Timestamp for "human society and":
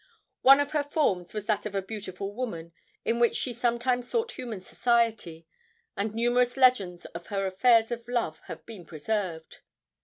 4.31-6.15